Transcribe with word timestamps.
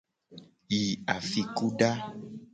Yi 0.71 0.81
afikuda. 1.15 1.89